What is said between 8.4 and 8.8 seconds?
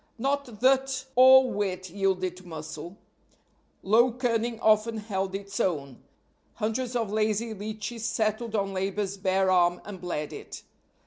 on